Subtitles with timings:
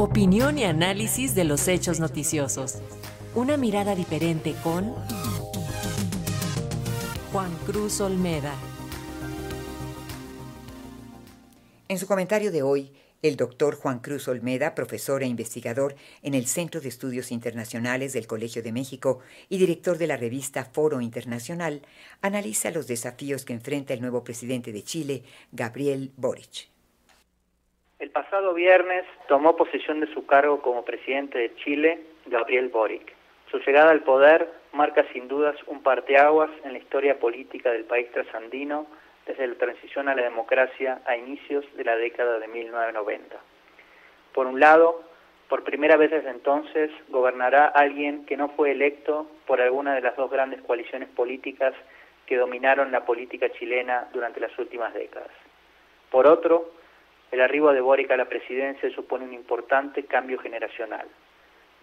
[0.00, 2.78] Opinión y análisis de los hechos noticiosos.
[3.34, 4.94] Una mirada diferente con
[7.30, 8.54] Juan Cruz Olmeda.
[11.88, 16.46] En su comentario de hoy, el doctor Juan Cruz Olmeda, profesor e investigador en el
[16.46, 19.18] Centro de Estudios Internacionales del Colegio de México
[19.50, 21.82] y director de la revista Foro Internacional,
[22.22, 26.70] analiza los desafíos que enfrenta el nuevo presidente de Chile, Gabriel Boric.
[28.10, 33.14] El pasado viernes tomó posesión de su cargo como presidente de Chile, Gabriel Boric.
[33.52, 38.10] Su llegada al poder marca sin dudas un parteaguas en la historia política del país
[38.10, 38.88] trasandino
[39.26, 43.36] desde la transición a la democracia a inicios de la década de 1990.
[44.34, 45.04] Por un lado,
[45.48, 50.16] por primera vez desde entonces gobernará alguien que no fue electo por alguna de las
[50.16, 51.74] dos grandes coaliciones políticas
[52.26, 55.30] que dominaron la política chilena durante las últimas décadas.
[56.10, 56.79] Por otro,
[57.30, 61.06] el arribo de Boric a la presidencia supone un importante cambio generacional,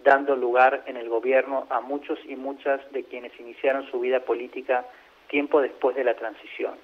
[0.00, 4.84] dando lugar en el gobierno a muchos y muchas de quienes iniciaron su vida política
[5.28, 6.74] tiempo después de la transición.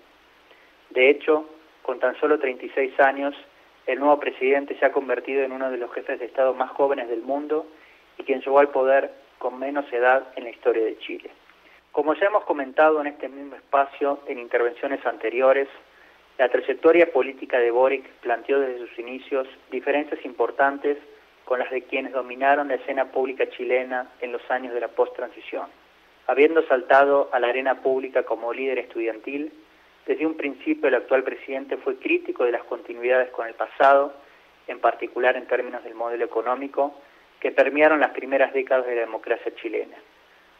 [0.90, 1.48] De hecho,
[1.82, 3.34] con tan solo 36 años,
[3.86, 7.08] el nuevo presidente se ha convertido en uno de los jefes de Estado más jóvenes
[7.08, 7.66] del mundo
[8.18, 11.30] y quien llegó al poder con menos edad en la historia de Chile.
[11.92, 15.68] Como ya hemos comentado en este mismo espacio en intervenciones anteriores,
[16.36, 20.98] la trayectoria política de Boric planteó desde sus inicios diferencias importantes
[21.44, 25.66] con las de quienes dominaron la escena pública chilena en los años de la post-transición.
[26.26, 29.52] Habiendo saltado a la arena pública como líder estudiantil,
[30.06, 34.12] desde un principio el actual presidente fue crítico de las continuidades con el pasado,
[34.66, 36.94] en particular en términos del modelo económico,
[37.38, 39.96] que permearon las primeras décadas de la democracia chilena.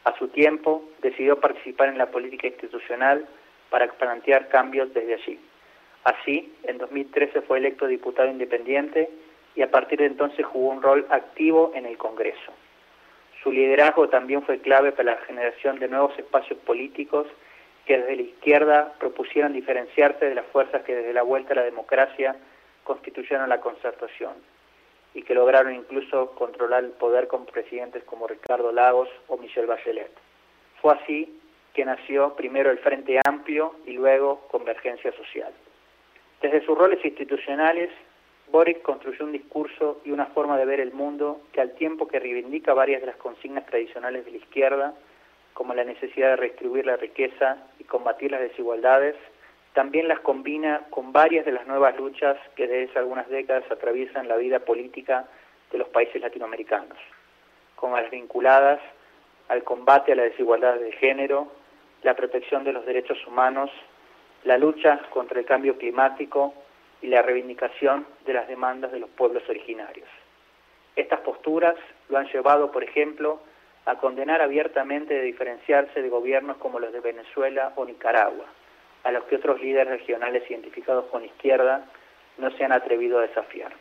[0.04, 3.26] A su tiempo, decidió participar en la política institucional
[3.70, 5.40] para plantear cambios desde allí.
[6.04, 9.08] Así, en 2013 fue electo diputado independiente
[9.54, 12.52] y a partir de entonces jugó un rol activo en el Congreso.
[13.42, 17.26] Su liderazgo también fue clave para la generación de nuevos espacios políticos
[17.86, 21.64] que desde la izquierda propusieron diferenciarse de las fuerzas que desde la vuelta a la
[21.64, 22.36] democracia
[22.84, 24.32] constituyeron la concertación
[25.14, 30.10] y que lograron incluso controlar el poder con presidentes como Ricardo Lagos o Michel Bachelet.
[30.82, 31.40] Fue así
[31.72, 35.52] que nació primero el Frente Amplio y luego Convergencia Social.
[36.44, 37.88] Desde sus roles institucionales,
[38.52, 42.20] Boric construyó un discurso y una forma de ver el mundo que al tiempo que
[42.20, 44.94] reivindica varias de las consignas tradicionales de la izquierda,
[45.54, 49.16] como la necesidad de redistribuir la riqueza y combatir las desigualdades,
[49.72, 54.28] también las combina con varias de las nuevas luchas que desde hace algunas décadas atraviesan
[54.28, 55.24] la vida política
[55.72, 56.98] de los países latinoamericanos,
[57.74, 58.80] como las vinculadas
[59.48, 61.48] al combate a la desigualdad de género,
[62.02, 63.70] la protección de los derechos humanos,
[64.44, 66.54] la lucha contra el cambio climático
[67.02, 70.08] y la reivindicación de las demandas de los pueblos originarios.
[70.96, 71.74] Estas posturas
[72.08, 73.40] lo han llevado, por ejemplo,
[73.86, 78.46] a condenar abiertamente de diferenciarse de gobiernos como los de Venezuela o Nicaragua,
[79.02, 81.84] a los que otros líderes regionales identificados con izquierda
[82.38, 83.72] no se han atrevido a desafiar.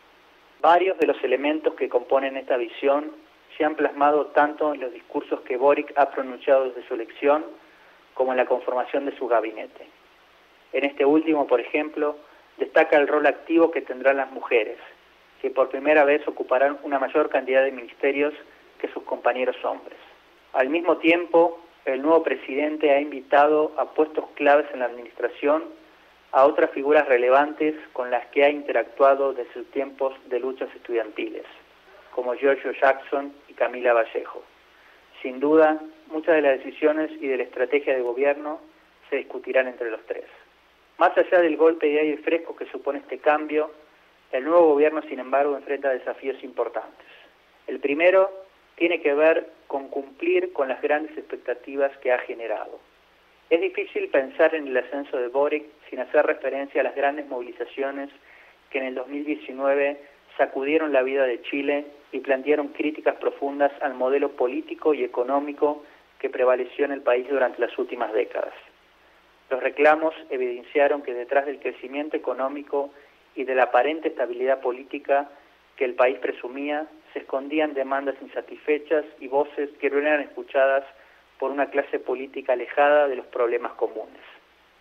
[0.62, 3.12] Varios de los elementos que componen esta visión
[3.58, 7.46] se han plasmado tanto en los discursos que Boric ha pronunciado desde su elección
[8.14, 9.88] como en la conformación de su gabinete.
[10.74, 12.18] En este último, por ejemplo,
[12.58, 14.78] destaca el rol activo que tendrán las mujeres,
[15.42, 18.34] que por primera vez ocuparán una mayor cantidad de ministerios
[18.80, 19.98] que sus compañeros hombres.
[20.54, 25.64] Al mismo tiempo, el nuevo presidente ha invitado a puestos claves en la administración
[26.32, 31.46] a otras figuras relevantes con las que ha interactuado desde sus tiempos de luchas estudiantiles,
[32.16, 34.42] como Giorgio Jackson y Camila Vallejo.
[35.22, 38.60] Sin duda, muchas de las decisiones y de la estrategia de gobierno
[39.10, 40.26] se discutirán entre los tres.
[41.04, 43.72] Más allá del golpe de aire fresco que supone este cambio,
[44.32, 47.06] el nuevo gobierno, sin embargo, enfrenta desafíos importantes.
[47.68, 48.32] El primero
[48.78, 52.80] tiene que ver con cumplir con las grandes expectativas que ha generado.
[53.50, 58.10] Es difícil pensar en el ascenso de Boric sin hacer referencia a las grandes movilizaciones
[58.70, 60.00] que en el 2019
[60.38, 61.84] sacudieron la vida de Chile
[62.14, 65.84] y plantearon críticas profundas al modelo político y económico
[66.20, 68.54] que prevaleció en el país durante las últimas décadas.
[69.50, 72.92] Los reclamos evidenciaron que detrás del crecimiento económico
[73.36, 75.30] y de la aparente estabilidad política
[75.76, 80.84] que el país presumía se escondían demandas insatisfechas y voces que no eran escuchadas
[81.38, 84.22] por una clase política alejada de los problemas comunes.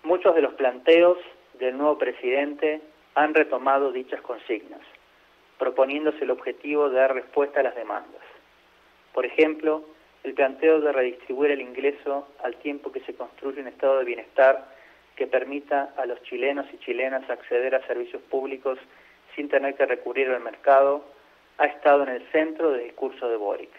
[0.03, 1.19] Muchos de los planteos
[1.59, 2.81] del nuevo presidente
[3.15, 4.81] han retomado dichas consignas,
[5.59, 8.23] proponiéndose el objetivo de dar respuesta a las demandas.
[9.13, 9.85] Por ejemplo,
[10.25, 14.67] el planteo de redistribuir el ingreso al tiempo que se construye un estado de bienestar
[15.17, 18.79] que permita a los chilenos y chilenas acceder a servicios públicos
[19.35, 21.05] sin tener que recurrir al mercado,
[21.59, 23.71] ha estado en el centro del discurso de Boric.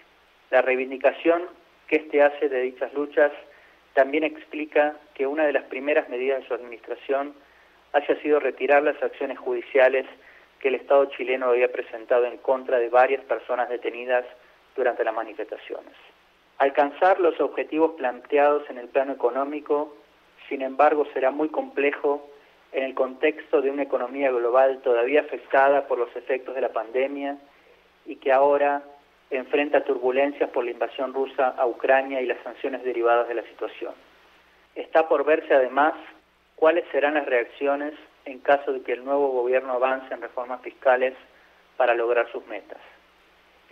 [0.52, 1.44] La reivindicación
[1.88, 3.32] que éste hace de dichas luchas
[3.94, 7.34] también explica que una de las primeras medidas de su administración
[7.94, 10.06] haya sido retirar las acciones judiciales
[10.60, 14.26] que el Estado chileno había presentado en contra de varias personas detenidas
[14.76, 15.94] durante las manifestaciones.
[16.58, 19.96] Alcanzar los objetivos planteados en el plano económico,
[20.50, 22.30] sin embargo, será muy complejo
[22.72, 27.38] en el contexto de una economía global todavía afectada por los efectos de la pandemia
[28.06, 28.84] y que ahora
[29.30, 33.94] enfrenta turbulencias por la invasión rusa a Ucrania y las sanciones derivadas de la situación.
[34.76, 35.94] Está por verse además
[36.56, 37.94] cuáles serán las reacciones
[38.26, 41.14] en caso de que el nuevo gobierno avance en reformas fiscales
[41.78, 42.80] para lograr sus metas.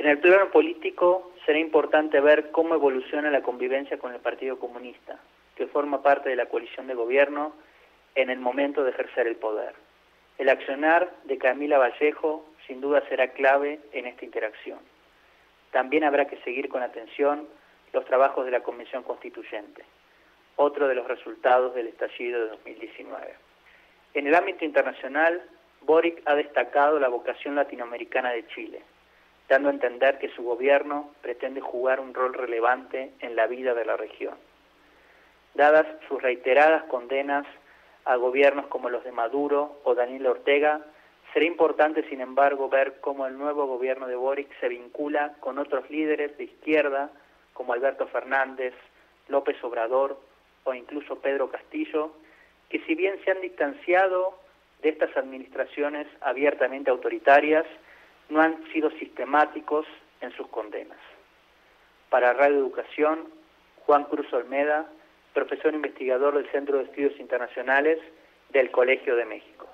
[0.02, 5.20] En el plano político será importante ver cómo evoluciona la convivencia con el Partido Comunista,
[5.56, 7.54] que forma parte de la coalición de gobierno
[8.16, 9.76] en el momento de ejercer el poder.
[10.40, 14.80] El accionar de Camila Vallejo sin duda será clave en esta interacción.
[15.70, 17.48] También habrá que seguir con atención
[17.94, 19.84] los trabajos de la Convención Constituyente,
[20.56, 23.36] otro de los resultados del estallido de 2019.
[24.16, 25.44] En el ámbito internacional,
[25.82, 28.82] Boric ha destacado la vocación latinoamericana de Chile,
[29.52, 33.98] dando entender que su gobierno pretende jugar un rol relevante en la vida de la
[33.98, 34.36] región.
[35.56, 37.46] Dadas sus reiteradas condenas
[38.06, 40.80] a gobiernos como los de Maduro o Daniel Ortega,
[41.34, 45.90] será importante, sin embargo, ver cómo el nuevo gobierno de Boric se vincula con otros
[45.90, 47.10] líderes de izquierda
[47.52, 48.74] como Alberto Fernández,
[49.28, 50.18] López Obrador
[50.64, 52.14] o incluso Pedro Castillo,
[52.70, 54.34] que si bien se han distanciado
[54.82, 57.66] de estas administraciones abiertamente autoritarias,
[58.32, 59.86] no han sido sistemáticos
[60.22, 60.98] en sus condenas.
[62.10, 63.28] Para Radio Educación,
[63.86, 64.90] Juan Cruz Olmeda,
[65.34, 68.00] profesor investigador del Centro de Estudios Internacionales
[68.50, 69.68] del Colegio de México.